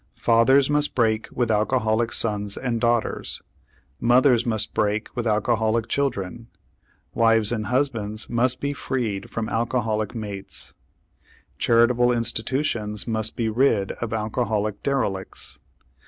[0.17, 3.39] Fathers must break with alcoholic sons and daughters,
[3.99, 6.47] mothers must break with alcoholic children,
[7.13, 10.73] wives and husbands must be freed from alcoholic mates,
[11.59, 15.59] charitable institutions must be rid of alcoholic derelicts.